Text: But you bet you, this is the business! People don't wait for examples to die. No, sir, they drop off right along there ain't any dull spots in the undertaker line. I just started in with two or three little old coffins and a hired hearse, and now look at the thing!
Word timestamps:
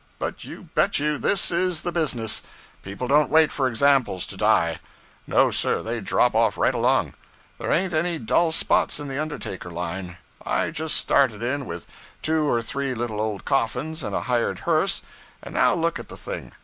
But 0.17 0.43
you 0.43 0.63
bet 0.73 0.97
you, 0.97 1.19
this 1.19 1.51
is 1.51 1.83
the 1.83 1.91
business! 1.91 2.41
People 2.81 3.07
don't 3.07 3.29
wait 3.29 3.51
for 3.51 3.67
examples 3.67 4.25
to 4.25 4.35
die. 4.35 4.79
No, 5.27 5.51
sir, 5.51 5.83
they 5.83 6.01
drop 6.01 6.33
off 6.33 6.57
right 6.57 6.73
along 6.73 7.13
there 7.59 7.71
ain't 7.71 7.93
any 7.93 8.17
dull 8.17 8.51
spots 8.51 8.99
in 8.99 9.07
the 9.09 9.19
undertaker 9.21 9.69
line. 9.69 10.17
I 10.43 10.71
just 10.71 10.95
started 10.97 11.43
in 11.43 11.67
with 11.67 11.85
two 12.23 12.49
or 12.49 12.63
three 12.63 12.95
little 12.95 13.21
old 13.21 13.45
coffins 13.45 14.01
and 14.01 14.15
a 14.15 14.21
hired 14.21 14.61
hearse, 14.65 15.03
and 15.43 15.53
now 15.53 15.75
look 15.75 15.99
at 15.99 16.07
the 16.09 16.17
thing! 16.17 16.51